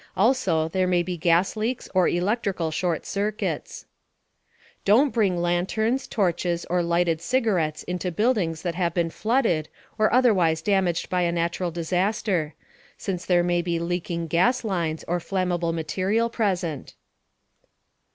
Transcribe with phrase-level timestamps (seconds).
[0.17, 3.85] Also, there may be gas leaks or electrical short circuits.
[4.83, 9.69] Don't bring lanterns, torches or lighted cigarettes into buildings that have been flooded
[9.99, 12.55] or otherwise damaged by a natural disaster,
[12.97, 16.95] since there may be leaking gas lines or flammable material present.